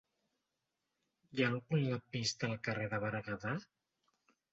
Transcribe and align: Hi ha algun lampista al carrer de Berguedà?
Hi 1.35 1.43
ha 1.43 1.49
algun 1.53 1.83
lampista 1.89 2.49
al 2.51 2.57
carrer 2.69 2.87
de 2.95 3.01
Berguedà? 3.05 3.53